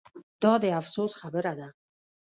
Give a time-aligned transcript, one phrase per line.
[0.41, 1.67] دا د افسوس خبره ده